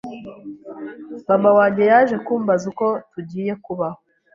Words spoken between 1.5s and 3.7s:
wanjye yaje kumbaza uko tugiye